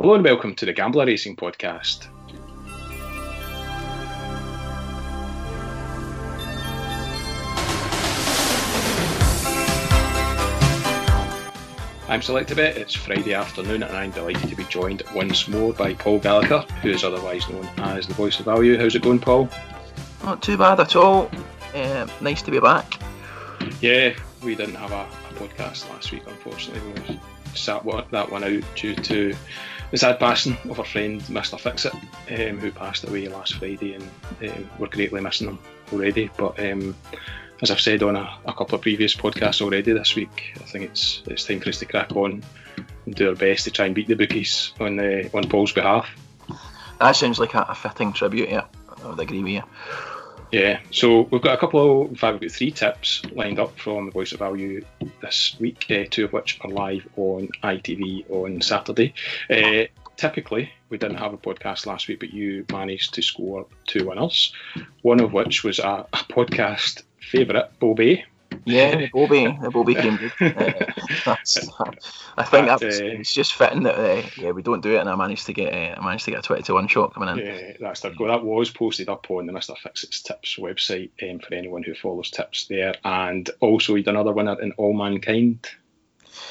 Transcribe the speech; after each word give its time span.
Hello 0.00 0.14
and 0.14 0.22
welcome 0.22 0.54
to 0.54 0.64
the 0.64 0.72
Gambler 0.72 1.06
Racing 1.06 1.34
Podcast. 1.34 2.06
I'm 12.08 12.20
Selectabet. 12.20 12.76
It's 12.76 12.94
Friday 12.94 13.34
afternoon, 13.34 13.82
and 13.82 13.96
I'm 13.96 14.12
delighted 14.12 14.48
to 14.48 14.54
be 14.54 14.62
joined 14.66 15.02
once 15.16 15.48
more 15.48 15.72
by 15.72 15.94
Paul 15.94 16.20
Gallagher, 16.20 16.60
who 16.80 16.90
is 16.90 17.02
otherwise 17.02 17.48
known 17.48 17.68
as 17.78 18.06
the 18.06 18.14
voice 18.14 18.38
of 18.38 18.44
value. 18.44 18.78
How's 18.78 18.94
it 18.94 19.02
going, 19.02 19.18
Paul? 19.18 19.48
Not 20.22 20.44
too 20.44 20.56
bad 20.56 20.78
at 20.78 20.94
all. 20.94 21.28
Uh, 21.74 22.06
nice 22.20 22.42
to 22.42 22.52
be 22.52 22.60
back. 22.60 23.02
Yeah, 23.80 24.14
we 24.44 24.54
didn't 24.54 24.76
have 24.76 24.92
a, 24.92 25.08
a 25.08 25.40
podcast 25.40 25.90
last 25.90 26.12
week, 26.12 26.22
unfortunately. 26.28 27.02
We 27.08 27.20
sat 27.54 27.84
that 28.12 28.30
one 28.30 28.44
out 28.44 28.62
due 28.76 28.94
to 28.94 29.34
the 29.90 29.96
sad 29.96 30.18
passing 30.18 30.56
of 30.68 30.78
our 30.78 30.84
friend 30.84 31.20
Mr. 31.22 31.58
Fixit, 31.58 31.94
um, 31.94 32.58
who 32.58 32.70
passed 32.70 33.04
away 33.04 33.28
last 33.28 33.54
Friday, 33.54 33.94
and 33.94 34.04
um, 34.42 34.70
we're 34.78 34.88
greatly 34.88 35.20
missing 35.20 35.48
him 35.48 35.58
already. 35.92 36.30
But 36.36 36.58
um, 36.60 36.94
as 37.62 37.70
I've 37.70 37.80
said 37.80 38.02
on 38.02 38.16
a, 38.16 38.38
a, 38.44 38.52
couple 38.52 38.74
of 38.74 38.82
previous 38.82 39.14
podcasts 39.14 39.60
already 39.62 39.92
this 39.92 40.14
week, 40.14 40.54
I 40.56 40.64
think 40.64 40.84
it's 40.84 41.22
it's 41.26 41.44
time 41.44 41.60
for 41.60 41.70
us 41.70 41.78
to 41.78 41.86
crack 41.86 42.14
on 42.14 42.42
and 43.06 43.14
do 43.14 43.30
our 43.30 43.34
best 43.34 43.64
to 43.64 43.70
try 43.70 43.86
and 43.86 43.94
beat 43.94 44.08
the 44.08 44.14
bookies 44.14 44.72
on 44.80 44.98
uh, 45.00 45.28
on 45.34 45.48
Paul's 45.48 45.72
behalf. 45.72 46.08
That 47.00 47.12
sounds 47.12 47.38
like 47.38 47.54
a, 47.54 47.66
a 47.68 47.74
fitting 47.74 48.12
tribute. 48.12 48.50
Yeah, 48.50 48.64
I 49.02 49.08
would 49.08 49.20
agree 49.20 49.42
with 49.42 49.52
you. 49.52 49.62
Yeah, 50.50 50.80
so 50.90 51.22
we've 51.22 51.42
got 51.42 51.54
a 51.54 51.58
couple 51.58 52.02
of, 52.02 52.08
in 52.08 52.16
fact, 52.16 52.50
three 52.50 52.70
tips 52.70 53.22
lined 53.32 53.58
up 53.58 53.78
from 53.78 54.06
the 54.06 54.12
Voice 54.12 54.32
of 54.32 54.38
Value 54.38 54.82
this 55.20 55.54
week, 55.60 55.86
uh, 55.90 56.04
two 56.10 56.24
of 56.24 56.32
which 56.32 56.58
are 56.62 56.70
live 56.70 57.06
on 57.16 57.48
ITV 57.62 58.30
on 58.30 58.62
Saturday. 58.62 59.12
Uh, 59.50 59.84
typically, 60.16 60.70
we 60.88 60.96
didn't 60.96 61.18
have 61.18 61.34
a 61.34 61.38
podcast 61.38 61.84
last 61.84 62.08
week, 62.08 62.20
but 62.20 62.32
you 62.32 62.64
managed 62.72 63.12
to 63.14 63.22
score 63.22 63.66
two 63.86 64.06
winners, 64.06 64.54
one 65.02 65.20
of 65.20 65.34
which 65.34 65.64
was 65.64 65.78
a, 65.80 66.06
a 66.12 66.16
podcast 66.16 67.02
favourite, 67.20 67.78
Bobby. 67.78 68.24
Yeah, 68.68 68.96
the 68.96 69.08
Bobby, 69.08 69.58
the 69.60 69.70
Bobby 69.70 69.94
Cambridge. 69.94 70.32
Uh, 70.40 71.34
I 72.36 72.44
think 72.44 72.66
that, 72.66 72.82
uh, 72.82 73.04
it's 73.18 73.32
just 73.32 73.54
fitting 73.54 73.82
that 73.82 73.96
uh, 73.98 74.22
yeah 74.36 74.50
we 74.52 74.62
don't 74.62 74.82
do 74.82 74.94
it, 74.94 74.98
and 74.98 75.08
I 75.08 75.16
managed 75.16 75.46
to 75.46 75.52
get 75.52 75.72
uh, 75.72 76.00
I 76.00 76.04
managed 76.04 76.24
to 76.26 76.30
get 76.30 76.40
a 76.40 76.42
twenty 76.42 76.62
to 76.64 76.74
one 76.74 76.88
shot 76.88 77.14
coming 77.14 77.28
in. 77.30 77.38
Yeah, 77.44 77.72
that's 77.80 78.00
the 78.00 78.10
That 78.10 78.44
was 78.44 78.70
posted 78.70 79.08
up 79.08 79.30
on 79.30 79.46
the 79.46 79.52
Mister 79.52 79.74
Fixit's 79.82 80.22
Tips 80.22 80.56
website 80.56 81.10
um, 81.28 81.40
for 81.40 81.54
anyone 81.54 81.82
who 81.82 81.94
follows 81.94 82.30
tips 82.30 82.66
there, 82.66 82.94
and 83.04 83.48
also 83.60 83.94
he 83.94 84.02
did 84.02 84.10
another 84.10 84.32
winner 84.32 84.60
in 84.60 84.72
All 84.72 84.92
Mankind. 84.92 85.66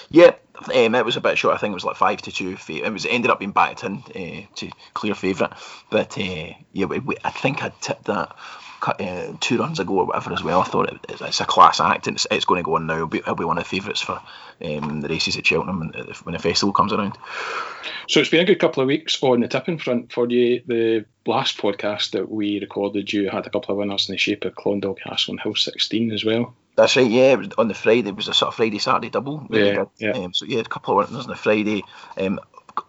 Yeah, 0.10 0.36
um, 0.74 0.96
it 0.96 1.06
was 1.06 1.18
a 1.18 1.22
bit 1.22 1.38
short. 1.38 1.56
I 1.56 1.58
think 1.58 1.72
it 1.72 1.76
was 1.76 1.86
like 1.86 1.96
five 1.96 2.22
to 2.24 2.32
two. 2.32 2.58
It 2.70 2.92
was 2.92 3.06
it 3.06 3.10
ended 3.10 3.32
up 3.32 3.40
being 3.40 3.52
backed 3.52 3.84
in 3.84 3.98
uh, 3.98 4.46
to 4.56 4.70
clear 4.94 5.16
favourite, 5.16 5.54
but 5.90 6.18
uh, 6.18 6.54
yeah, 6.74 6.86
we, 6.86 7.00
we, 7.00 7.16
I 7.24 7.32
think 7.32 7.64
I 7.64 7.72
tipped 7.82 8.06
that 8.06 8.36
uh, 8.82 9.34
two 9.40 9.58
runs 9.58 9.80
ago 9.80 10.00
or 10.00 10.06
whatever 10.06 10.34
as 10.34 10.44
well. 10.44 10.62
I 10.62 10.66
thought 10.66 10.94
it, 10.94 11.22
it's 11.22 11.42
a 11.42 11.46
class 11.46 11.80
act 11.80 12.08
and 12.08 12.16
it's, 12.16 12.28
it's 12.30 12.46
going 12.46 12.60
to 12.60 12.66
go 12.66 12.76
on 12.76 12.88
now. 12.88 12.96
It'll 12.96 13.08
be, 13.08 13.20
it'll 13.20 13.36
be 13.36 13.46
one 13.46 13.58
of 13.58 13.64
the 13.64 13.70
favourites 13.70 14.02
for 14.02 14.22
um, 14.64 15.02
the 15.02 15.08
races 15.08 15.38
at 15.38 15.46
Cheltenham 15.46 15.92
when 16.24 16.34
the 16.34 16.40
festival 16.40 16.74
comes 16.74 16.94
around. 16.94 17.18
So 18.08 18.20
it's 18.20 18.30
been 18.30 18.42
a 18.42 18.46
good 18.46 18.60
couple 18.60 18.82
of 18.82 18.88
weeks 18.88 19.22
on 19.22 19.42
the 19.42 19.48
tipping 19.48 19.80
front 19.80 20.12
for 20.12 20.30
you. 20.30 20.62
The 20.66 21.06
last 21.26 21.58
podcast 21.58 22.12
that 22.12 22.30
we 22.30 22.60
recorded, 22.60 23.12
you 23.12 23.30
had 23.30 23.46
a 23.46 23.50
couple 23.50 23.74
of 23.74 23.78
winners 23.78 24.08
in 24.08 24.14
the 24.14 24.18
shape 24.18 24.46
of 24.46 24.56
Clondaw 24.56 24.98
Castle 24.98 25.34
and 25.34 25.42
Hill 25.42 25.56
16 25.56 26.12
as 26.12 26.24
well. 26.24 26.56
That's 26.76 26.96
right, 26.96 27.10
yeah. 27.10 27.38
on 27.58 27.68
the 27.68 27.74
Friday, 27.74 28.10
it 28.10 28.16
was 28.16 28.28
a 28.28 28.34
sort 28.34 28.50
of 28.50 28.56
Friday 28.56 28.78
Saturday 28.78 29.10
double. 29.10 29.48
Yeah, 29.50 29.86
yeah. 29.98 30.12
Um, 30.12 30.34
so 30.34 30.46
yeah, 30.46 30.60
a 30.60 30.64
couple 30.64 31.00
of 31.00 31.10
winners 31.10 31.26
on 31.26 31.32
the 31.32 31.36
Friday. 31.36 31.84
Um, 32.18 32.40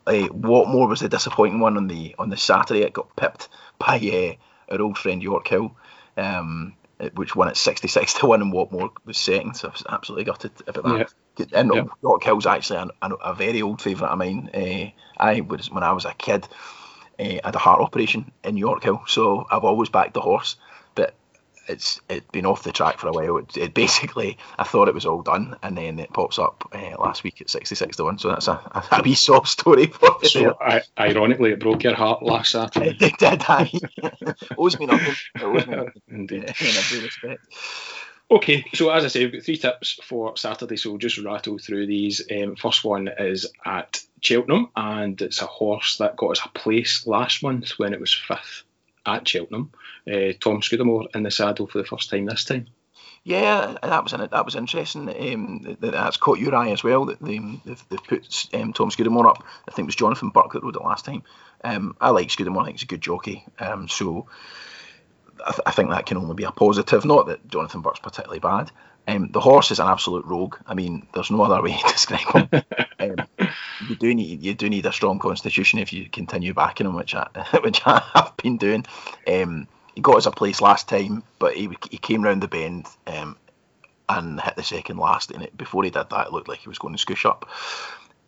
uh, 0.06 0.28
Whatmore 0.28 0.88
was 0.88 1.00
the 1.00 1.08
disappointing 1.08 1.60
one 1.60 1.76
on 1.76 1.88
the 1.88 2.14
on 2.18 2.28
the 2.28 2.36
Saturday. 2.36 2.82
It 2.82 2.92
got 2.92 3.14
pipped 3.16 3.48
by 3.78 3.96
uh, 3.96 4.34
our 4.70 4.80
old 4.80 4.98
friend 4.98 5.22
Yorkhill 5.22 5.74
um, 6.16 6.74
which 7.14 7.36
won 7.36 7.48
at 7.48 7.56
66 7.56 8.14
to 8.14 8.26
1 8.26 8.42
and 8.42 8.52
Whatmore 8.52 8.90
was 9.04 9.16
second. 9.16 9.54
So 9.54 9.68
I 9.68 9.70
was 9.70 9.84
absolutely 9.88 10.24
gutted 10.24 10.52
about 10.66 10.84
that. 10.84 11.12
Yeah. 11.38 11.46
And 11.52 11.72
yeah. 11.72 11.84
Yorkhill's 12.02 12.46
actually 12.46 12.78
a, 12.78 13.06
a, 13.06 13.14
a 13.14 13.34
very 13.34 13.62
old 13.62 13.80
favourite 13.80 14.10
of 14.10 14.18
mine. 14.18 14.50
Uh, 14.52 14.90
I 15.16 15.40
was 15.40 15.70
When 15.70 15.84
I 15.84 15.92
was 15.92 16.04
a 16.04 16.14
kid, 16.14 16.48
uh, 17.20 17.22
I 17.22 17.40
had 17.44 17.54
a 17.54 17.58
heart 17.58 17.80
operation 17.80 18.32
in 18.42 18.56
Yorkhill, 18.56 19.08
so 19.08 19.46
I've 19.50 19.64
always 19.64 19.88
backed 19.88 20.14
the 20.14 20.20
horse 20.20 20.56
it's 21.68 22.00
it 22.08 22.30
been 22.32 22.46
off 22.46 22.62
the 22.62 22.72
track 22.72 22.98
for 22.98 23.08
a 23.08 23.12
while. 23.12 23.38
It, 23.38 23.56
it, 23.56 23.74
basically, 23.74 24.38
I 24.58 24.64
thought 24.64 24.88
it 24.88 24.94
was 24.94 25.06
all 25.06 25.22
done, 25.22 25.56
and 25.62 25.76
then 25.76 25.98
it 25.98 26.12
pops 26.12 26.38
up 26.38 26.68
uh, 26.72 27.00
last 27.00 27.24
week 27.24 27.40
at 27.40 27.50
sixty 27.50 27.74
six 27.74 27.96
to 27.96 28.04
one. 28.04 28.18
So 28.18 28.28
that's 28.28 28.48
a, 28.48 28.52
a, 28.52 28.84
a 28.92 29.02
wee 29.02 29.14
sob 29.14 29.46
story 29.46 29.86
for 29.86 30.16
you. 30.22 30.28
So 30.28 30.56
I, 30.60 30.82
ironically, 30.98 31.52
it 31.52 31.60
broke 31.60 31.84
your 31.84 31.94
heart 31.94 32.22
last 32.22 32.52
Saturday. 32.52 32.96
it 33.00 33.18
did. 33.18 33.42
I 33.48 33.70
owes 34.56 34.78
me 34.78 34.86
nothing. 34.86 35.14
It 35.34 35.42
owes 35.42 35.66
me 35.66 35.76
nothing. 35.76 36.02
Indeed. 36.08 36.44
in 36.44 36.46
every 36.48 37.00
respect. 37.00 37.40
Okay, 38.30 38.62
so 38.74 38.90
as 38.90 39.06
I 39.06 39.08
say, 39.08 39.24
we've 39.24 39.32
got 39.32 39.42
three 39.42 39.56
tips 39.56 39.98
for 40.04 40.36
Saturday, 40.36 40.76
so 40.76 40.90
we'll 40.90 40.98
just 40.98 41.16
rattle 41.16 41.56
through 41.56 41.86
these. 41.86 42.20
Um, 42.30 42.56
first 42.56 42.84
one 42.84 43.08
is 43.08 43.50
at 43.64 44.02
Cheltenham, 44.20 44.68
and 44.76 45.18
it's 45.22 45.40
a 45.40 45.46
horse 45.46 45.96
that 45.96 46.16
got 46.16 46.32
us 46.32 46.42
a 46.44 46.50
place 46.50 47.06
last 47.06 47.42
month 47.42 47.78
when 47.78 47.94
it 47.94 48.00
was 48.00 48.12
fifth 48.12 48.64
at 49.08 49.26
Cheltenham. 49.26 49.72
Uh, 50.06 50.32
Tom 50.40 50.62
Scudamore 50.62 51.08
in 51.14 51.22
the 51.22 51.30
saddle 51.30 51.66
for 51.66 51.78
the 51.78 51.84
first 51.84 52.10
time 52.10 52.26
this 52.26 52.44
time. 52.44 52.66
Yeah, 53.24 53.76
that 53.82 54.02
was 54.04 54.12
that 54.12 54.44
was 54.44 54.54
interesting. 54.54 55.08
Um, 55.08 55.76
that's 55.80 56.16
caught 56.16 56.38
your 56.38 56.54
eye 56.54 56.70
as 56.70 56.82
well. 56.82 57.04
That 57.06 57.20
they, 57.20 57.38
they've, 57.64 57.84
they've 57.88 58.04
put 58.04 58.46
um, 58.54 58.72
Tom 58.72 58.90
Scudamore 58.90 59.26
up. 59.26 59.44
I 59.68 59.72
think 59.72 59.86
it 59.86 59.88
was 59.88 59.96
Jonathan 59.96 60.30
Burke 60.30 60.52
that 60.52 60.62
rode 60.62 60.76
it 60.76 60.82
last 60.82 61.04
time. 61.04 61.22
Um, 61.62 61.96
I 62.00 62.10
like 62.10 62.30
Scudamore. 62.30 62.62
I 62.62 62.66
think 62.66 62.78
he's 62.78 62.84
a 62.84 62.86
good 62.86 63.02
jockey. 63.02 63.44
Um, 63.58 63.88
so 63.88 64.28
I, 65.44 65.50
th- 65.50 65.62
I, 65.66 65.72
think 65.72 65.90
that 65.90 66.06
can 66.06 66.16
only 66.16 66.34
be 66.34 66.44
a 66.44 66.52
positive. 66.52 67.04
Not 67.04 67.26
that 67.26 67.46
Jonathan 67.48 67.82
Burke's 67.82 68.00
particularly 68.00 68.40
bad. 68.40 68.70
Um, 69.06 69.30
the 69.32 69.40
horse 69.40 69.70
is 69.70 69.80
an 69.80 69.88
absolute 69.88 70.26
rogue. 70.26 70.56
I 70.66 70.74
mean, 70.74 71.06
there's 71.14 71.30
no 71.30 71.42
other 71.42 71.62
way 71.62 71.76
to 71.86 71.92
describe 71.92 72.54
him. 72.98 73.16
you 73.88 73.96
do 73.96 74.14
need 74.14 74.42
you 74.42 74.54
do 74.54 74.68
need 74.68 74.86
a 74.86 74.92
strong 74.92 75.18
constitution 75.18 75.78
if 75.78 75.92
you 75.92 76.08
continue 76.08 76.54
backing 76.54 76.86
him, 76.86 76.94
which 76.94 77.14
I 77.14 77.28
which 77.62 77.82
I 77.86 78.02
have 78.14 78.36
been 78.36 78.56
doing. 78.56 78.86
Um, 79.26 79.68
he 79.94 80.00
got 80.00 80.16
us 80.16 80.26
a 80.26 80.30
place 80.30 80.60
last 80.60 80.88
time, 80.88 81.22
but 81.38 81.54
he 81.54 81.68
he 81.90 81.98
came 81.98 82.22
round 82.22 82.42
the 82.42 82.48
bend 82.48 82.86
um, 83.06 83.36
and 84.08 84.40
hit 84.40 84.56
the 84.56 84.62
second 84.62 84.98
last. 84.98 85.30
And 85.30 85.44
it, 85.44 85.56
before 85.56 85.84
he 85.84 85.90
did 85.90 86.10
that, 86.10 86.26
it 86.26 86.32
looked 86.32 86.48
like 86.48 86.60
he 86.60 86.68
was 86.68 86.78
going 86.78 86.96
to 86.96 87.04
scoosh 87.04 87.28
up. 87.28 87.48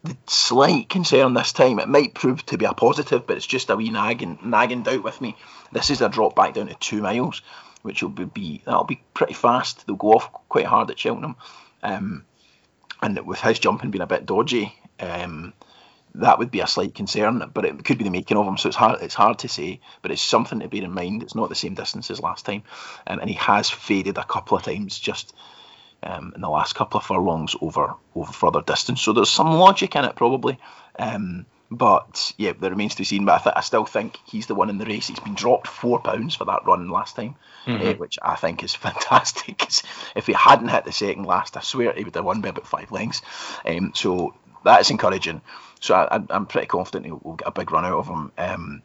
The 0.02 0.16
slight 0.26 0.88
concern 0.88 1.34
this 1.34 1.52
time, 1.52 1.78
it 1.78 1.88
might 1.88 2.14
prove 2.14 2.44
to 2.46 2.56
be 2.56 2.64
a 2.64 2.72
positive, 2.72 3.26
but 3.26 3.36
it's 3.36 3.46
just 3.46 3.68
a 3.68 3.76
wee 3.76 3.90
nagging 3.90 4.38
nagging 4.42 4.82
doubt 4.82 5.02
with 5.02 5.20
me. 5.20 5.36
This 5.72 5.90
is 5.90 6.00
a 6.00 6.08
drop 6.08 6.34
back 6.34 6.54
down 6.54 6.68
to 6.68 6.74
two 6.74 7.02
miles 7.02 7.42
which 7.82 8.02
will 8.02 8.10
be 8.10 8.62
that'll 8.64 8.84
be 8.84 9.02
pretty 9.14 9.34
fast. 9.34 9.86
They'll 9.86 9.96
go 9.96 10.12
off 10.12 10.32
quite 10.48 10.66
hard 10.66 10.90
at 10.90 10.98
Cheltenham, 10.98 11.36
um, 11.82 12.24
and 13.02 13.18
with 13.26 13.40
his 13.40 13.58
jumping 13.58 13.90
being 13.90 14.02
a 14.02 14.06
bit 14.06 14.26
dodgy, 14.26 14.74
um, 15.00 15.52
that 16.16 16.38
would 16.38 16.50
be 16.50 16.60
a 16.60 16.66
slight 16.66 16.94
concern. 16.94 17.50
But 17.52 17.64
it 17.64 17.84
could 17.84 17.98
be 17.98 18.04
the 18.04 18.10
making 18.10 18.36
of 18.36 18.46
him, 18.46 18.56
so 18.56 18.68
it's 18.68 18.76
hard 18.76 19.02
it's 19.02 19.14
hard 19.14 19.40
to 19.40 19.48
say. 19.48 19.80
But 20.02 20.10
it's 20.10 20.22
something 20.22 20.60
to 20.60 20.68
bear 20.68 20.82
in 20.82 20.92
mind. 20.92 21.22
It's 21.22 21.34
not 21.34 21.48
the 21.48 21.54
same 21.54 21.74
distance 21.74 22.10
as 22.10 22.20
last 22.20 22.46
time, 22.46 22.62
um, 23.06 23.20
and 23.20 23.28
he 23.28 23.36
has 23.36 23.70
faded 23.70 24.18
a 24.18 24.24
couple 24.24 24.56
of 24.56 24.64
times 24.64 24.98
just. 24.98 25.34
Um, 26.02 26.32
in 26.34 26.40
the 26.40 26.48
last 26.48 26.74
couple 26.74 26.98
of 26.98 27.04
furlongs 27.04 27.54
over 27.60 27.92
over 28.14 28.32
further 28.32 28.62
distance, 28.62 29.02
so 29.02 29.12
there's 29.12 29.28
some 29.28 29.52
logic 29.52 29.94
in 29.96 30.06
it 30.06 30.16
probably. 30.16 30.58
Um, 30.98 31.44
but 31.70 32.32
yeah, 32.36 32.52
there 32.58 32.70
remains 32.70 32.94
to 32.96 33.02
be 33.02 33.04
seen. 33.04 33.24
But 33.24 33.40
I, 33.40 33.42
th- 33.44 33.56
I 33.56 33.60
still 33.60 33.84
think 33.84 34.18
he's 34.26 34.46
the 34.46 34.56
one 34.56 34.70
in 34.70 34.78
the 34.78 34.84
race. 34.84 35.06
He's 35.06 35.20
been 35.20 35.34
dropped 35.34 35.68
four 35.68 36.00
pounds 36.00 36.34
for 36.34 36.44
that 36.46 36.64
run 36.66 36.88
last 36.88 37.14
time, 37.14 37.36
mm-hmm. 37.64 37.86
uh, 37.86 37.92
which 37.94 38.18
I 38.20 38.34
think 38.34 38.64
is 38.64 38.74
fantastic. 38.74 39.62
if 40.16 40.26
he 40.26 40.32
hadn't 40.32 40.68
hit 40.68 40.84
the 40.84 40.92
second 40.92 41.24
last, 41.24 41.56
I 41.56 41.60
swear 41.60 41.92
he 41.92 42.02
would 42.02 42.14
have 42.14 42.24
won 42.24 42.40
by 42.40 42.48
about 42.48 42.66
five 42.66 42.90
lengths. 42.90 43.22
Um, 43.64 43.92
so 43.94 44.34
that 44.64 44.80
is 44.80 44.90
encouraging. 44.90 45.42
So 45.80 45.94
I, 45.94 46.22
am 46.30 46.46
pretty 46.46 46.66
confident 46.66 47.24
we'll 47.24 47.36
get 47.36 47.48
a 47.48 47.52
big 47.52 47.70
run 47.72 47.84
out 47.84 47.98
of 47.98 48.08
him. 48.08 48.32
Um, 48.36 48.82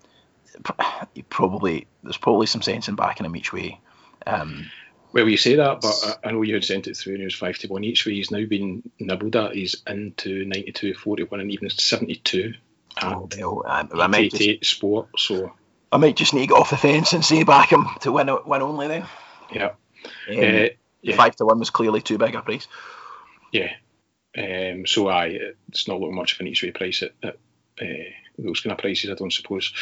probably 1.30 1.88
there's 2.04 2.18
probably 2.18 2.48
some 2.48 2.62
sense 2.62 2.88
in 2.88 2.96
backing 2.96 3.26
him 3.26 3.36
each 3.36 3.52
way. 3.52 3.80
Um, 4.26 4.70
well, 5.12 5.30
you 5.30 5.38
say 5.38 5.56
that, 5.56 5.82
but 5.82 6.20
I 6.24 6.32
know 6.32 6.42
you 6.42 6.54
had 6.56 6.64
sent 6.64 6.88
it 6.88 6.98
through 6.98 7.14
and 7.14 7.22
it 7.22 7.26
was 7.26 7.36
5 7.36 7.58
to 7.60 7.68
1 7.68 7.84
each 7.84 8.06
way. 8.06 8.16
He's 8.16 8.32
now 8.32 8.46
been 8.46 8.84
nibbled 9.00 9.36
at. 9.36 9.56
He's 9.56 9.82
into 9.88 10.46
92, 10.46 10.94
41, 10.94 11.40
and 11.40 11.52
even 11.52 11.70
72 11.70 12.54
oh, 13.02 13.30
well, 13.38 13.64
I, 13.66 13.88
I 13.94 14.08
might 14.08 14.32
just, 14.32 14.66
sport. 14.66 15.08
So 15.18 15.54
I 15.92 15.98
might 15.98 16.16
just 16.16 16.34
need 16.34 16.42
to 16.42 16.48
get 16.48 16.58
off 16.58 16.70
the 16.70 16.78
fence 16.78 17.14
and 17.14 17.24
say 17.24 17.44
back 17.44 17.72
him 17.72 17.88
to 18.02 18.12
win 18.12 18.30
win 18.46 18.62
only 18.62 18.88
then. 18.88 19.06
Yeah. 19.52 19.72
Um, 20.30 20.38
uh, 20.38 20.68
yeah. 21.02 21.16
Five 21.16 21.36
to 21.38 21.46
one 21.46 21.60
was 21.60 21.70
clearly 21.70 22.02
too 22.02 22.18
big 22.18 22.36
a 22.36 22.42
price. 22.42 22.68
Yeah. 23.52 23.72
Um, 24.38 24.86
so 24.86 25.08
I, 25.08 25.38
it's 25.70 25.88
not 25.88 26.00
looking 26.00 26.16
much 26.16 26.34
of 26.34 26.42
an 26.42 26.48
each 26.48 26.64
way 26.64 26.72
price 26.72 27.04
at, 27.04 27.12
at 27.24 27.38
uh, 27.82 28.10
those 28.38 28.62
kind 28.62 28.72
of 28.72 28.80
prices, 28.80 29.10
I 29.10 29.16
don't 29.16 29.32
suppose. 29.32 29.74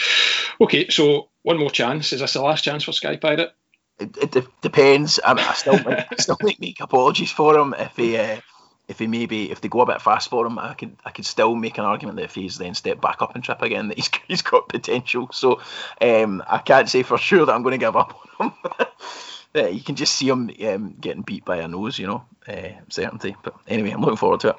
Okay, 0.61 0.89
so 0.89 1.29
one 1.41 1.57
more 1.57 1.71
chance. 1.71 2.13
Is 2.13 2.19
this 2.19 2.33
the 2.33 2.41
last 2.41 2.63
chance 2.63 2.83
for 2.83 2.91
Sky 2.91 3.17
Pirate? 3.17 3.53
It, 3.99 4.35
it 4.35 4.47
depends. 4.61 5.19
I, 5.23 5.33
mean, 5.33 5.45
I 5.47 5.53
still 5.53 5.79
I 5.87 6.07
still 6.17 6.37
make, 6.41 6.59
make 6.59 6.79
apologies 6.81 7.31
for 7.31 7.57
him 7.57 7.75
if 7.77 7.95
he 7.95 8.17
uh, 8.17 8.39
if 8.87 8.99
he 8.99 9.07
maybe 9.07 9.51
if 9.51 9.61
they 9.61 9.69
go 9.69 9.81
a 9.81 9.85
bit 9.85 10.01
fast 10.01 10.29
for 10.29 10.45
him, 10.45 10.59
I 10.59 10.73
could 10.73 10.95
I 11.05 11.11
could 11.11 11.25
still 11.25 11.55
make 11.55 11.77
an 11.77 11.85
argument 11.85 12.17
that 12.17 12.25
if 12.25 12.35
he's 12.35 12.57
then 12.57 12.73
step 12.73 12.99
back 12.99 13.21
up 13.21 13.35
and 13.35 13.43
trip 13.43 13.61
again, 13.61 13.89
that 13.89 13.97
he's 13.97 14.09
he's 14.27 14.41
got 14.41 14.69
potential. 14.69 15.29
So 15.31 15.61
um, 16.01 16.43
I 16.47 16.57
can't 16.59 16.89
say 16.89 17.03
for 17.03 17.17
sure 17.17 17.45
that 17.45 17.53
I'm 17.53 17.63
going 17.63 17.79
to 17.79 17.85
give 17.85 17.95
up 17.95 18.19
on 18.39 18.47
him. 18.49 18.53
yeah, 19.53 19.67
you 19.67 19.81
can 19.81 19.95
just 19.95 20.15
see 20.15 20.29
him 20.29 20.49
um, 20.67 20.95
getting 20.99 21.21
beat 21.21 21.45
by 21.45 21.57
a 21.57 21.67
nose, 21.67 21.99
you 21.99 22.07
know, 22.07 22.25
uh, 22.47 22.69
certainty. 22.89 23.35
But 23.43 23.55
anyway, 23.67 23.91
I'm 23.91 24.01
looking 24.01 24.17
forward 24.17 24.41
to 24.41 24.49
it. 24.49 24.55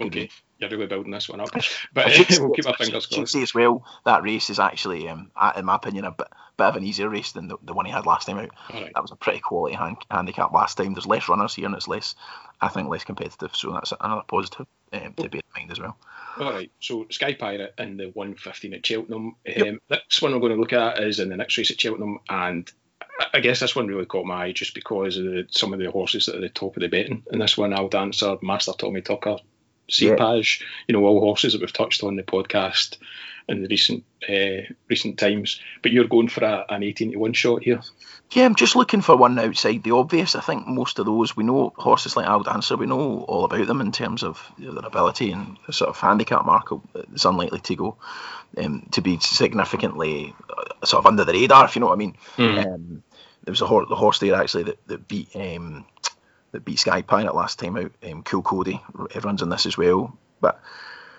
Okay, 0.00 0.30
you're 0.58 0.70
really 0.70 0.86
building 0.86 1.12
this 1.12 1.28
one 1.28 1.40
up, 1.40 1.50
but 1.92 2.06
we'll 2.38 2.50
keep 2.50 2.66
our 2.66 2.74
fingers 2.74 3.06
crossed. 3.06 3.36
as 3.36 3.54
well 3.54 3.84
that 4.06 4.22
race 4.22 4.48
is 4.48 4.58
actually, 4.58 5.08
um, 5.08 5.30
in 5.56 5.64
my 5.66 5.76
opinion, 5.76 6.06
a 6.06 6.12
bit, 6.12 6.28
bit 6.56 6.66
of 6.66 6.76
an 6.76 6.84
easier 6.84 7.08
race 7.08 7.32
than 7.32 7.48
the, 7.48 7.56
the 7.62 7.74
one 7.74 7.84
he 7.84 7.92
had 7.92 8.06
last 8.06 8.26
time 8.26 8.38
out. 8.38 8.50
Right. 8.72 8.90
That 8.94 9.02
was 9.02 9.10
a 9.10 9.16
pretty 9.16 9.40
quality 9.40 9.74
hand, 9.74 9.98
handicap 10.10 10.52
last 10.52 10.76
time. 10.76 10.94
There's 10.94 11.06
less 11.06 11.28
runners 11.28 11.54
here, 11.54 11.66
and 11.66 11.74
it's 11.74 11.88
less, 11.88 12.14
I 12.60 12.68
think, 12.68 12.88
less 12.88 13.04
competitive. 13.04 13.54
So 13.54 13.72
that's 13.72 13.92
another 14.00 14.22
positive 14.26 14.66
um, 14.92 15.14
to 15.14 15.28
bear 15.28 15.40
in 15.40 15.60
mind 15.60 15.72
as 15.72 15.80
well. 15.80 15.96
All 16.38 16.50
right, 16.50 16.70
so 16.80 17.06
Sky 17.10 17.34
Pirate 17.34 17.74
in 17.76 17.98
the 17.98 18.06
115 18.06 18.72
at 18.72 18.86
Cheltenham. 18.86 19.26
Um, 19.26 19.34
yep. 19.44 19.74
Next 19.90 20.22
one 20.22 20.32
we're 20.32 20.40
going 20.40 20.54
to 20.54 20.60
look 20.60 20.72
at 20.72 21.02
is 21.02 21.20
in 21.20 21.28
the 21.28 21.36
next 21.36 21.58
race 21.58 21.70
at 21.70 21.80
Cheltenham, 21.80 22.20
and 22.30 22.70
I 23.34 23.40
guess 23.40 23.60
this 23.60 23.76
one 23.76 23.86
really 23.86 24.06
caught 24.06 24.26
my 24.26 24.44
eye 24.44 24.52
just 24.52 24.74
because 24.74 25.16
of 25.16 25.24
the, 25.24 25.46
some 25.50 25.72
of 25.72 25.78
the 25.78 25.90
horses 25.90 26.26
that 26.26 26.34
are 26.34 26.38
at 26.38 26.42
the 26.42 26.48
top 26.48 26.76
of 26.76 26.82
the 26.82 26.88
betting. 26.88 27.22
And 27.30 27.40
this 27.40 27.56
one, 27.56 27.72
Al 27.72 27.88
Dancer 27.88 28.36
Master 28.42 28.72
Tommytucker, 28.72 29.40
Cepage, 29.90 30.60
yeah. 30.60 30.66
you 30.88 30.92
know, 30.92 31.04
all 31.04 31.20
horses 31.20 31.52
that 31.52 31.60
we've 31.60 31.72
touched 31.72 32.02
on 32.02 32.16
the 32.16 32.22
podcast 32.22 32.96
in 33.48 33.62
the 33.62 33.68
recent 33.68 34.04
uh, 34.28 34.72
recent 34.88 35.18
times. 35.18 35.60
But 35.82 35.92
you're 35.92 36.08
going 36.08 36.28
for 36.28 36.44
a, 36.44 36.64
an 36.68 36.82
18 36.82 37.12
to 37.12 37.18
1 37.18 37.32
shot 37.32 37.62
here. 37.62 37.80
Yeah, 38.30 38.46
I'm 38.46 38.54
just 38.54 38.76
looking 38.76 39.02
for 39.02 39.16
one 39.16 39.38
outside 39.38 39.82
the 39.82 39.90
obvious. 39.90 40.34
I 40.34 40.40
think 40.40 40.66
most 40.66 40.98
of 40.98 41.06
those 41.06 41.36
we 41.36 41.44
know 41.44 41.72
horses 41.76 42.16
like 42.16 42.26
Al 42.26 42.42
Dancer, 42.42 42.76
we 42.76 42.86
know 42.86 43.24
all 43.28 43.44
about 43.44 43.66
them 43.66 43.80
in 43.80 43.92
terms 43.92 44.22
of 44.22 44.42
their 44.58 44.70
ability 44.70 45.32
and 45.32 45.58
the 45.66 45.72
sort 45.72 45.90
of 45.90 45.98
handicap 45.98 46.46
mark 46.46 46.68
is 47.12 47.26
unlikely 47.26 47.60
to 47.60 47.76
go 47.76 47.96
um, 48.56 48.86
to 48.92 49.02
be 49.02 49.18
significantly 49.18 50.34
sort 50.84 51.00
of 51.00 51.06
under 51.06 51.24
the 51.24 51.32
radar, 51.32 51.64
if 51.64 51.76
you 51.76 51.80
know 51.80 51.86
what 51.86 51.94
I 51.94 51.96
mean. 51.96 52.16
Mm. 52.36 52.66
Um, 52.66 53.02
there 53.44 53.52
was 53.52 53.60
a 53.60 53.66
horse, 53.66 53.88
the 53.88 53.96
horse 53.96 54.18
there 54.18 54.34
actually 54.34 54.64
that, 54.64 54.86
that 54.86 55.08
beat 55.08 55.34
um, 55.34 55.84
that 56.52 56.64
beat 56.64 56.78
Sky 56.78 57.02
Pirate 57.02 57.34
last 57.34 57.58
time 57.58 57.76
out. 57.76 57.92
Um, 58.08 58.22
cool 58.22 58.42
Cody, 58.42 58.80
everyone's 59.14 59.42
in 59.42 59.48
this 59.48 59.66
as 59.66 59.76
well, 59.76 60.16
but 60.40 60.60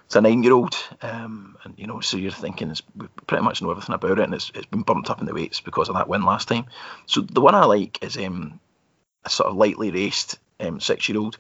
it's 0.06 0.16
a 0.16 0.22
nine-year-old, 0.22 0.76
um, 1.02 1.58
and 1.64 1.74
you 1.78 1.88
know, 1.88 2.00
so 2.02 2.18
you're 2.18 2.32
thinking 2.32 2.74
we 2.96 3.08
pretty 3.26 3.44
much 3.44 3.62
know 3.62 3.72
everything 3.72 3.96
about 3.96 4.20
it, 4.20 4.26
and 4.26 4.34
it's, 4.34 4.52
it's 4.54 4.66
been 4.68 4.84
bumped 4.84 5.10
up 5.10 5.20
in 5.20 5.26
the 5.26 5.34
weights 5.34 5.60
because 5.60 5.90
of 5.90 5.96
that 5.96 6.08
win 6.08 6.24
last 6.24 6.48
time. 6.48 6.66
So 7.06 7.22
the 7.22 7.42
one 7.42 7.56
I 7.56 7.66
like 7.66 8.04
is 8.04 8.18
um, 8.18 8.60
a 9.26 9.30
sort 9.30 9.50
of 9.50 9.56
lightly 9.56 9.92
raced 9.92 10.38
um, 10.60 10.80
six-year-old. 10.80 11.38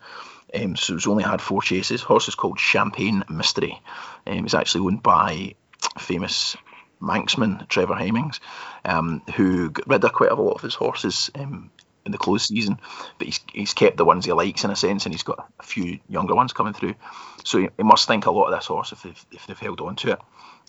Um, 0.53 0.75
so 0.75 0.95
it's 0.95 1.07
only 1.07 1.23
had 1.23 1.41
four 1.41 1.61
chases. 1.61 2.01
Horse 2.01 2.27
is 2.27 2.35
called 2.35 2.59
Champagne 2.59 3.23
Mystery. 3.29 3.81
Um, 4.27 4.45
it's 4.45 4.53
actually 4.53 4.85
owned 4.85 5.03
by 5.03 5.55
famous 5.99 6.55
Manxman 7.03 7.67
Trevor 7.67 7.95
Hemmings, 7.95 8.39
um, 8.85 9.21
who 9.35 9.69
got 9.69 9.87
rid 9.87 10.03
of 10.03 10.13
quite 10.13 10.31
a 10.31 10.35
lot 10.35 10.53
of 10.53 10.61
his 10.61 10.75
horses 10.75 11.29
um, 11.35 11.69
in 12.05 12.11
the 12.11 12.17
close 12.17 12.47
season, 12.47 12.79
but 13.17 13.27
he's, 13.27 13.39
he's 13.51 13.73
kept 13.73 13.97
the 13.97 14.05
ones 14.05 14.25
he 14.25 14.31
likes 14.31 14.63
in 14.63 14.71
a 14.71 14.75
sense, 14.75 15.05
and 15.05 15.13
he's 15.13 15.23
got 15.23 15.49
a 15.59 15.63
few 15.63 15.99
younger 16.07 16.33
ones 16.33 16.53
coming 16.53 16.73
through. 16.73 16.95
So 17.43 17.59
he, 17.59 17.69
he 17.77 17.83
must 17.83 18.07
think 18.07 18.25
a 18.25 18.31
lot 18.31 18.45
of 18.45 18.57
this 18.57 18.67
horse 18.67 18.91
if 18.91 19.03
they've, 19.03 19.25
if 19.31 19.47
they've 19.47 19.59
held 19.59 19.81
on 19.81 19.95
to 19.97 20.13
it. 20.13 20.19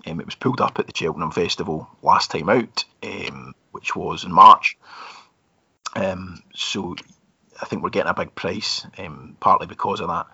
Um, 0.06 0.20
it 0.20 0.26
was 0.26 0.34
pulled 0.34 0.60
up 0.60 0.78
at 0.78 0.86
the 0.86 0.92
Cheltenham 0.94 1.30
Festival 1.30 1.88
last 2.02 2.32
time 2.32 2.48
out, 2.48 2.84
um, 3.02 3.54
which 3.70 3.94
was 3.94 4.24
in 4.24 4.32
March. 4.32 4.76
Um, 5.94 6.42
so 6.54 6.96
I 7.62 7.66
think 7.66 7.82
we're 7.82 7.90
getting 7.90 8.10
a 8.10 8.14
big 8.14 8.34
price, 8.34 8.84
um, 8.98 9.36
partly 9.38 9.68
because 9.68 10.00
of 10.00 10.08
that. 10.08 10.26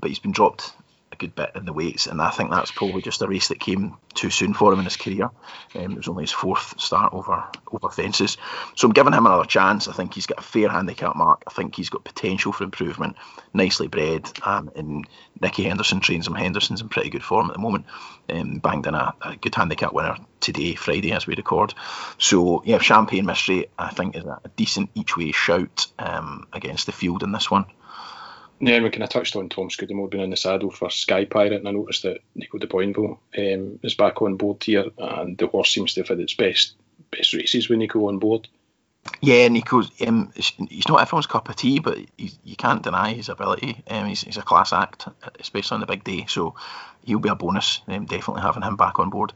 But 0.00 0.08
he's 0.08 0.18
been 0.18 0.32
dropped 0.32 0.74
a 1.12 1.16
good 1.16 1.34
bit 1.34 1.52
in 1.54 1.64
the 1.64 1.72
weights, 1.72 2.06
and 2.06 2.20
I 2.20 2.30
think 2.30 2.50
that's 2.50 2.70
probably 2.70 3.00
just 3.00 3.22
a 3.22 3.28
race 3.28 3.48
that 3.48 3.60
came 3.60 3.96
too 4.14 4.30
soon 4.30 4.54
for 4.54 4.72
him 4.72 4.80
in 4.80 4.84
his 4.84 4.96
career. 4.96 5.30
Um, 5.74 5.92
it 5.92 5.96
was 5.96 6.08
only 6.08 6.24
his 6.24 6.32
fourth 6.32 6.80
start 6.80 7.12
over 7.12 7.44
over 7.70 7.90
fences, 7.90 8.36
so 8.74 8.86
I'm 8.86 8.92
giving 8.92 9.12
him 9.12 9.26
another 9.26 9.44
chance. 9.44 9.88
I 9.88 9.92
think 9.92 10.14
he's 10.14 10.26
got 10.26 10.38
a 10.38 10.42
fair 10.42 10.68
handicap 10.68 11.16
mark. 11.16 11.44
I 11.46 11.52
think 11.52 11.74
he's 11.74 11.90
got 11.90 12.04
potential 12.04 12.52
for 12.52 12.64
improvement. 12.64 13.16
Nicely 13.54 13.88
bred, 13.88 14.28
um, 14.42 14.70
and 14.74 15.06
Nicky 15.40 15.64
Henderson 15.64 16.00
trains 16.00 16.26
him. 16.26 16.34
Henderson's 16.34 16.80
in 16.80 16.88
pretty 16.88 17.10
good 17.10 17.24
form 17.24 17.48
at 17.48 17.54
the 17.54 17.62
moment. 17.62 17.86
Um, 18.28 18.58
banged 18.58 18.86
in 18.86 18.94
a, 18.94 19.14
a 19.22 19.36
good 19.36 19.54
handicap 19.54 19.92
winner 19.92 20.16
today, 20.40 20.74
Friday, 20.74 21.12
as 21.12 21.26
we 21.26 21.36
record. 21.36 21.74
So 22.18 22.62
yeah, 22.64 22.78
Champagne 22.78 23.26
Mystery 23.26 23.66
I 23.78 23.90
think 23.90 24.16
is 24.16 24.24
a, 24.24 24.40
decent 24.56 24.90
each 24.94 25.16
way 25.16 25.32
shout 25.32 25.86
um, 25.98 26.46
against 26.52 26.86
the 26.86 26.92
field 26.92 27.22
in 27.22 27.30
this 27.30 27.50
one. 27.50 27.66
Yeah, 28.58 28.80
we 28.82 28.90
kind 28.90 29.02
of 29.02 29.10
touched 29.10 29.36
on 29.36 29.48
Tom 29.48 29.68
Scudamore 29.68 30.08
being 30.08 30.24
in 30.24 30.30
the 30.30 30.36
saddle 30.36 30.70
for 30.70 30.88
Sky 30.90 31.26
Pirate, 31.26 31.54
and 31.60 31.68
I 31.68 31.72
noticed 31.72 32.04
that 32.04 32.20
Nico 32.34 32.58
de 32.58 32.66
Boinville 32.66 33.18
um, 33.36 33.78
is 33.82 33.94
back 33.94 34.22
on 34.22 34.36
board 34.36 34.64
here, 34.64 34.86
and 34.96 35.36
the 35.36 35.46
horse 35.46 35.70
seems 35.70 35.94
to 35.94 36.00
have 36.00 36.08
had 36.08 36.20
its 36.20 36.34
best 36.34 36.74
best 37.10 37.34
races 37.34 37.68
with 37.68 37.78
Nico 37.78 38.08
on 38.08 38.18
board. 38.18 38.48
Yeah, 39.20 39.48
Nico's 39.48 39.90
um, 40.06 40.32
he's 40.34 40.88
not 40.88 41.00
everyone's 41.00 41.26
cup 41.26 41.48
of 41.48 41.56
tea, 41.56 41.78
but 41.78 41.98
you 42.16 42.56
can't 42.56 42.82
deny 42.82 43.12
his 43.12 43.28
ability. 43.28 43.82
Um, 43.88 44.06
he's, 44.06 44.22
he's 44.22 44.36
a 44.36 44.42
class 44.42 44.72
act, 44.72 45.06
especially 45.38 45.76
on 45.76 45.80
the 45.80 45.86
big 45.86 46.02
day. 46.02 46.24
So 46.28 46.54
he'll 47.04 47.18
be 47.18 47.28
a 47.28 47.34
bonus. 47.34 47.82
Um, 47.86 48.06
definitely 48.06 48.42
having 48.42 48.62
him 48.62 48.76
back 48.76 48.98
on 48.98 49.10
board. 49.10 49.32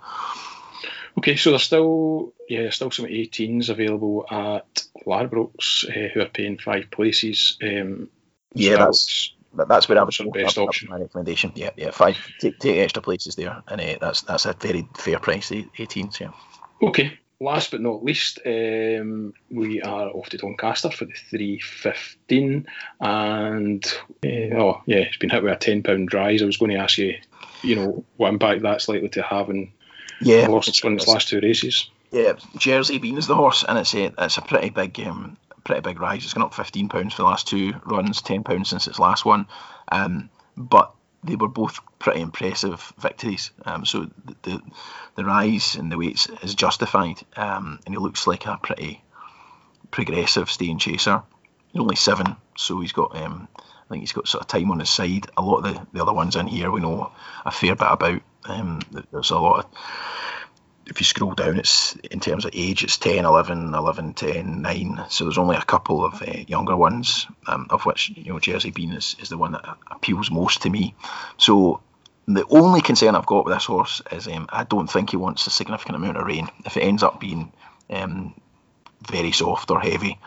Okay, 1.18 1.36
so 1.36 1.50
there's 1.50 1.62
still 1.62 2.32
yeah, 2.48 2.62
there's 2.62 2.76
still 2.76 2.90
some 2.90 3.06
18s 3.06 3.68
available 3.68 4.26
at 4.30 4.84
Ladbrokes 5.06 5.88
uh, 5.88 6.08
who 6.08 6.20
are 6.20 6.26
paying 6.26 6.58
five 6.58 6.90
places. 6.90 7.58
Um, 7.62 8.08
yeah, 8.54 8.76
that's 8.76 9.32
that's 9.52 9.88
where 9.88 9.98
I 9.98 10.02
was 10.02 10.20
best 10.32 10.58
option. 10.58 10.90
My 10.90 10.98
recommendation. 10.98 11.52
Yeah, 11.54 11.70
yeah, 11.76 11.90
five. 11.90 12.16
Take, 12.38 12.58
take 12.58 12.78
extra 12.78 13.02
places 13.02 13.34
there, 13.34 13.62
and 13.68 13.80
uh, 13.80 13.96
that's 14.00 14.22
that's 14.22 14.46
a 14.46 14.52
very 14.54 14.86
fair 14.96 15.18
price. 15.18 15.50
18s, 15.50 16.20
yeah. 16.20 16.30
Okay. 16.82 17.18
Last 17.42 17.70
but 17.70 17.80
not 17.80 18.04
least, 18.04 18.38
um, 18.44 19.32
we 19.50 19.80
are 19.80 20.08
off 20.10 20.28
to 20.28 20.36
Doncaster 20.36 20.90
for 20.90 21.06
the 21.06 21.14
315, 21.30 22.66
and 23.00 23.84
uh, 24.22 24.56
oh 24.58 24.82
yeah, 24.84 24.98
it's 24.98 25.16
been 25.16 25.30
hit 25.30 25.42
with 25.42 25.54
a 25.54 25.56
10 25.56 25.82
pound 25.82 26.12
rise. 26.12 26.42
I 26.42 26.44
was 26.44 26.58
going 26.58 26.72
to 26.72 26.76
ask 26.76 26.98
you, 26.98 27.16
you 27.62 27.76
know, 27.76 28.04
what 28.18 28.28
impact 28.28 28.60
that's 28.60 28.90
likely 28.90 29.08
to 29.10 29.22
have 29.22 29.48
in 29.48 29.72
yeah, 30.20 30.46
horse 30.46 30.68
in 30.84 30.94
its 30.94 31.08
last 31.08 31.28
two 31.28 31.40
races. 31.40 31.88
Yeah, 32.10 32.34
Jersey 32.58 32.98
Bean 32.98 33.16
is 33.16 33.26
the 33.26 33.36
horse, 33.36 33.64
and 33.66 33.78
it's 33.78 33.94
a 33.94 34.12
it's 34.18 34.36
a 34.36 34.42
pretty 34.42 34.68
big 34.68 35.00
um, 35.00 35.38
pretty 35.64 35.82
big 35.82 36.00
rise. 36.00 36.24
It's 36.24 36.34
gone 36.34 36.44
up 36.44 36.54
fifteen 36.54 36.88
pounds 36.88 37.14
for 37.14 37.22
the 37.22 37.28
last 37.28 37.46
two 37.46 37.74
runs, 37.84 38.22
ten 38.22 38.42
pounds 38.44 38.70
since 38.70 38.86
its 38.86 38.98
last 38.98 39.24
one. 39.24 39.46
Um, 39.90 40.30
but 40.56 40.92
they 41.22 41.36
were 41.36 41.48
both 41.48 41.80
pretty 41.98 42.20
impressive 42.20 42.92
victories. 42.98 43.50
Um, 43.64 43.84
so 43.84 44.10
the, 44.24 44.36
the, 44.42 44.60
the 45.16 45.24
rise 45.24 45.76
in 45.76 45.90
the 45.90 45.98
weights 45.98 46.28
is 46.42 46.54
justified, 46.54 47.20
um, 47.36 47.78
and 47.84 47.94
he 47.94 47.98
looks 47.98 48.26
like 48.26 48.46
a 48.46 48.58
pretty 48.62 49.02
progressive 49.90 50.50
staying 50.50 50.78
chaser. 50.78 51.22
He's 51.72 51.80
only 51.80 51.96
seven, 51.96 52.36
so 52.56 52.80
he's 52.80 52.92
got 52.92 53.14
um, 53.16 53.48
I 53.56 53.88
think 53.88 54.02
he's 54.02 54.12
got 54.12 54.28
sort 54.28 54.42
of 54.42 54.48
time 54.48 54.70
on 54.70 54.80
his 54.80 54.90
side. 54.90 55.26
A 55.36 55.42
lot 55.42 55.58
of 55.58 55.64
the, 55.64 55.86
the 55.92 56.02
other 56.02 56.12
ones 56.12 56.36
in 56.36 56.46
here 56.46 56.70
we 56.70 56.80
know 56.80 57.12
a 57.44 57.50
fair 57.50 57.74
bit 57.74 57.88
about. 57.90 58.22
Um, 58.44 58.80
there's 59.12 59.30
a 59.30 59.38
lot 59.38 59.66
of 59.66 59.70
if 60.90 61.00
you 61.00 61.04
scroll 61.04 61.34
down, 61.34 61.58
it's 61.58 61.94
in 62.10 62.18
terms 62.18 62.44
of 62.44 62.50
age, 62.52 62.82
it's 62.82 62.98
10, 62.98 63.24
11, 63.24 63.74
11, 63.74 64.14
10, 64.14 64.60
9. 64.60 65.04
So 65.08 65.24
there's 65.24 65.38
only 65.38 65.56
a 65.56 65.62
couple 65.62 66.04
of 66.04 66.20
uh, 66.20 66.32
younger 66.48 66.76
ones, 66.76 67.28
um, 67.46 67.68
of 67.70 67.86
which 67.86 68.10
you 68.16 68.32
know 68.32 68.40
Jersey 68.40 68.72
Bean 68.72 68.92
is, 68.92 69.14
is 69.20 69.28
the 69.28 69.38
one 69.38 69.52
that 69.52 69.64
appeals 69.90 70.30
most 70.32 70.62
to 70.62 70.70
me. 70.70 70.96
So 71.36 71.80
the 72.26 72.44
only 72.50 72.80
concern 72.80 73.14
I've 73.14 73.26
got 73.26 73.44
with 73.44 73.54
this 73.54 73.66
horse 73.66 74.02
is 74.10 74.26
um, 74.26 74.46
I 74.50 74.64
don't 74.64 74.90
think 74.90 75.10
he 75.10 75.16
wants 75.16 75.46
a 75.46 75.50
significant 75.50 75.96
amount 75.96 76.16
of 76.16 76.26
rain. 76.26 76.48
If 76.66 76.76
it 76.76 76.82
ends 76.82 77.04
up 77.04 77.20
being 77.20 77.52
um, 77.88 78.34
very 79.08 79.30
soft 79.30 79.70
or 79.70 79.80
heavy, 79.80 80.18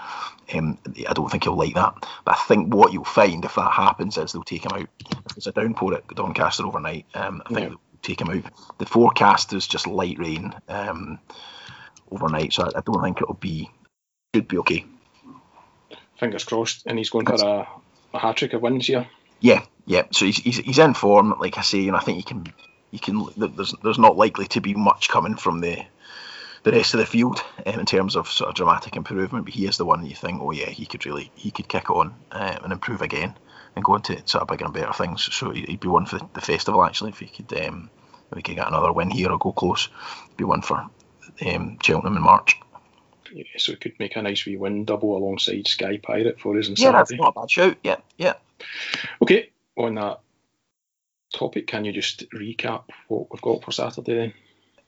um, 0.53 0.77
I 1.09 1.11
don't 1.13 1.29
think 1.29 1.43
he'll 1.43 1.57
like 1.57 1.75
that. 1.75 1.93
But 2.23 2.35
I 2.35 2.39
think 2.47 2.73
what 2.73 2.93
you'll 2.93 3.03
find 3.03 3.43
if 3.43 3.55
that 3.55 3.71
happens 3.71 4.17
is 4.17 4.31
they'll 4.31 4.43
take 4.43 4.63
him 4.63 4.79
out. 4.79 4.87
If 5.29 5.37
it's 5.37 5.47
a 5.47 5.51
downpour 5.51 5.95
at 5.95 6.07
Doncaster 6.07 6.65
overnight, 6.65 7.05
um, 7.15 7.43
I 7.45 7.53
think 7.53 7.71
yeah 7.71 7.77
take 8.03 8.21
him 8.21 8.29
out. 8.29 8.77
The 8.77 8.85
forecast 8.85 9.53
is 9.53 9.65
just 9.65 9.87
light 9.87 10.19
rain 10.19 10.53
um, 10.67 11.19
overnight, 12.11 12.53
so 12.53 12.63
I, 12.63 12.77
I, 12.77 12.81
don't 12.81 13.01
think 13.01 13.21
it'll 13.21 13.33
be. 13.33 13.71
Should 14.35 14.47
be 14.47 14.57
okay. 14.59 14.85
Fingers 16.19 16.43
crossed, 16.43 16.83
and 16.85 16.97
he's 16.97 17.09
going 17.09 17.25
for 17.25 17.35
a, 17.35 17.67
a 18.13 18.19
hat 18.19 18.37
trick 18.37 18.53
of 18.53 18.61
wins 18.61 18.87
here. 18.87 19.07
Yeah, 19.39 19.63
yeah. 19.85 20.03
So 20.11 20.25
he's, 20.25 20.37
he's 20.37 20.57
he's 20.57 20.79
in 20.79 20.93
form. 20.93 21.35
Like 21.39 21.57
I 21.57 21.61
say, 21.61 21.85
know, 21.85 21.97
I 21.97 22.01
think 22.01 22.17
he 22.17 22.23
can 22.23 22.45
you 22.91 22.99
can. 22.99 23.25
There's 23.37 23.73
there's 23.83 23.99
not 23.99 24.17
likely 24.17 24.47
to 24.47 24.61
be 24.61 24.73
much 24.73 25.09
coming 25.09 25.35
from 25.35 25.59
the 25.59 25.83
the 26.63 26.71
rest 26.71 26.93
of 26.93 26.99
the 26.99 27.05
field 27.05 27.43
um, 27.65 27.79
in 27.79 27.85
terms 27.85 28.15
of 28.15 28.27
sort 28.27 28.49
of 28.49 28.55
dramatic 28.55 28.95
improvement. 28.95 29.45
But 29.45 29.53
he 29.53 29.65
is 29.65 29.77
the 29.77 29.85
one 29.85 30.01
that 30.01 30.09
you 30.09 30.15
think, 30.15 30.41
oh 30.41 30.51
yeah, 30.51 30.69
he 30.69 30.85
could 30.85 31.05
really 31.05 31.31
he 31.35 31.51
could 31.51 31.67
kick 31.67 31.89
on 31.89 32.15
uh, 32.31 32.57
and 32.63 32.73
improve 32.73 33.01
again 33.01 33.35
and 33.75 33.83
go 33.83 33.95
into 33.95 34.21
sort 34.27 34.41
of 34.41 34.47
bigger 34.47 34.65
and 34.65 34.73
better 34.73 34.93
things. 34.93 35.29
So 35.33 35.51
he'd 35.51 35.79
be 35.79 35.87
one 35.87 36.05
for 36.05 36.19
the 36.33 36.41
festival 36.41 36.83
actually 36.83 37.11
if 37.11 37.19
he 37.19 37.27
could 37.27 37.65
um, 37.65 37.89
if 38.31 38.37
he 38.37 38.43
could 38.43 38.55
get 38.55 38.67
another 38.67 38.91
win 38.91 39.09
here 39.09 39.31
or 39.31 39.37
go 39.37 39.51
close. 39.51 39.89
He'd 40.29 40.37
be 40.37 40.43
one 40.43 40.61
for 40.61 40.87
um, 41.45 41.77
Cheltenham 41.81 42.17
in 42.17 42.23
March. 42.23 42.59
Yeah, 43.31 43.43
so 43.57 43.71
it 43.71 43.81
could 43.81 43.99
make 43.99 44.15
a 44.15 44.21
nice 44.21 44.45
wee 44.45 44.57
win 44.57 44.85
double 44.85 45.17
alongside 45.17 45.67
Sky 45.67 45.97
Pirate 46.01 46.39
for 46.39 46.57
us. 46.57 46.69
Yeah, 46.75 46.91
that's 46.91 47.11
not 47.13 47.33
a 47.35 47.39
bad 47.39 47.49
shout. 47.49 47.77
Yeah, 47.83 47.97
yeah. 48.17 48.33
Okay, 49.21 49.49
on 49.75 49.95
that 49.95 50.19
topic, 51.33 51.65
can 51.67 51.83
you 51.83 51.91
just 51.91 52.29
recap 52.29 52.83
what 53.07 53.31
we've 53.31 53.41
got 53.41 53.63
for 53.63 53.71
Saturday 53.71 54.15
then? 54.15 54.33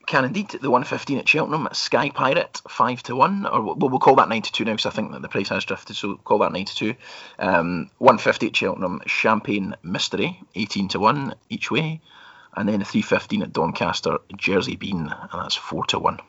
Can 0.06 0.26
indeed. 0.26 0.50
The 0.50 0.70
115 0.70 1.18
at 1.18 1.28
Cheltenham, 1.28 1.68
Sky 1.72 2.10
Pirate, 2.10 2.62
5 2.68 3.04
to 3.04 3.16
1, 3.16 3.46
or 3.48 3.62
we'll, 3.62 3.90
we'll 3.90 4.00
call 4.00 4.16
that 4.16 4.30
92 4.30 4.64
now 4.64 4.74
because 4.74 4.86
I 4.86 4.90
think 4.92 5.12
that 5.12 5.22
the 5.22 5.28
price 5.28 5.50
has 5.50 5.66
drifted, 5.66 5.96
so 5.96 6.16
call 6.18 6.40
that 6.40 6.52
92. 6.52 6.96
Um, 7.40 7.90
150 7.98 8.48
at 8.48 8.56
Cheltenham, 8.56 9.02
Champagne 9.08 9.76
Mystery, 9.84 10.40
18 10.56 10.90
to 10.90 11.00
1 11.00 11.36
each 11.50 11.72
way. 11.72 12.02
And 12.56 12.70
then 12.70 12.84
315 12.84 13.42
at 13.42 13.54
Doncaster, 13.54 14.20
Jersey 14.38 14.76
Bean, 14.76 15.14
and 15.32 15.42
that's 15.42 15.56
4 15.56 15.86
to 15.88 16.00
1. 16.00 16.20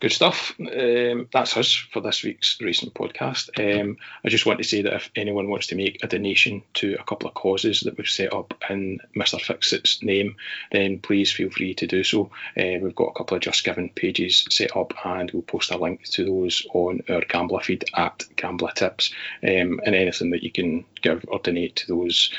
Good 0.00 0.12
stuff. 0.12 0.54
Um, 0.60 1.28
that's 1.32 1.56
us 1.56 1.74
for 1.74 2.00
this 2.00 2.22
week's 2.22 2.60
recent 2.60 2.94
podcast. 2.94 3.50
Um, 3.58 3.96
I 4.24 4.28
just 4.28 4.46
want 4.46 4.58
to 4.58 4.64
say 4.64 4.82
that 4.82 4.92
if 4.92 5.10
anyone 5.16 5.50
wants 5.50 5.66
to 5.68 5.74
make 5.74 6.04
a 6.04 6.06
donation 6.06 6.62
to 6.74 6.96
a 7.00 7.02
couple 7.02 7.28
of 7.28 7.34
causes 7.34 7.80
that 7.80 7.98
we've 7.98 8.08
set 8.08 8.32
up 8.32 8.54
in 8.70 9.00
Mr. 9.16 9.40
Fixit's 9.40 10.00
name, 10.00 10.36
then 10.70 11.00
please 11.00 11.32
feel 11.32 11.50
free 11.50 11.74
to 11.74 11.88
do 11.88 12.04
so. 12.04 12.30
Uh, 12.56 12.78
we've 12.80 12.94
got 12.94 13.08
a 13.08 13.14
couple 13.14 13.36
of 13.36 13.42
Just 13.42 13.64
Giving 13.64 13.90
pages 13.90 14.46
set 14.50 14.76
up, 14.76 14.94
and 15.04 15.32
we'll 15.32 15.42
post 15.42 15.72
a 15.72 15.76
link 15.76 16.04
to 16.10 16.24
those 16.24 16.64
on 16.74 17.00
our 17.08 17.22
Gambler 17.22 17.60
feed 17.60 17.84
at 17.94 18.22
Gambler 18.36 18.70
Tips. 18.76 19.12
Um, 19.42 19.80
and 19.84 19.96
anything 19.96 20.30
that 20.30 20.44
you 20.44 20.52
can 20.52 20.84
give 21.02 21.24
or 21.26 21.40
donate 21.40 21.74
to 21.76 21.88
those 21.88 22.32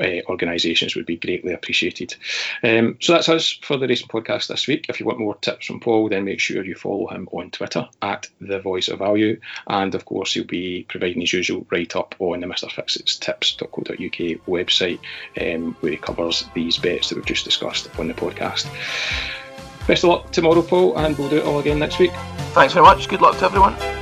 uh, 0.00 0.22
organisations 0.28 0.96
would 0.96 1.06
be 1.06 1.16
greatly 1.16 1.52
appreciated. 1.52 2.14
Um, 2.62 2.96
so 3.00 3.12
that's 3.12 3.28
us 3.28 3.58
for 3.62 3.76
the 3.76 3.86
Racing 3.86 4.08
Podcast 4.08 4.48
this 4.48 4.66
week. 4.66 4.86
If 4.88 5.00
you 5.00 5.06
want 5.06 5.18
more 5.18 5.36
tips 5.36 5.66
from 5.66 5.80
Paul, 5.80 6.08
then 6.08 6.24
make 6.24 6.40
sure 6.40 6.64
you 6.64 6.74
follow 6.74 7.06
him 7.08 7.28
on 7.32 7.50
Twitter 7.50 7.88
at 8.02 8.28
The 8.40 8.60
Voice 8.60 8.88
of 8.88 8.98
Value. 8.98 9.40
And 9.66 9.94
of 9.94 10.04
course, 10.04 10.34
he'll 10.34 10.44
be 10.44 10.84
providing 10.88 11.20
his 11.20 11.32
usual 11.32 11.66
write 11.70 11.96
up 11.96 12.14
on 12.18 12.40
the 12.40 12.46
Mr. 12.46 12.70
Fixits 12.70 13.18
tips.co.uk 13.18 14.46
website 14.46 15.00
um, 15.40 15.76
where 15.80 15.92
he 15.92 15.98
covers 15.98 16.44
these 16.54 16.78
bets 16.78 17.08
that 17.08 17.16
we've 17.16 17.26
just 17.26 17.44
discussed 17.44 17.88
on 17.98 18.08
the 18.08 18.14
podcast. 18.14 18.66
Best 19.86 20.04
of 20.04 20.10
luck 20.10 20.30
tomorrow, 20.32 20.62
Paul, 20.62 20.96
and 20.96 21.16
we'll 21.18 21.28
do 21.28 21.38
it 21.38 21.44
all 21.44 21.58
again 21.58 21.78
next 21.78 21.98
week. 21.98 22.12
Thanks 22.52 22.72
very 22.72 22.84
much. 22.86 23.08
Good 23.08 23.20
luck 23.20 23.36
to 23.38 23.44
everyone. 23.44 23.93